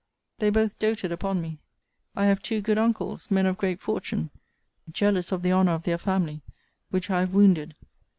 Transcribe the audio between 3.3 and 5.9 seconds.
of great fortune; jealous of the honour of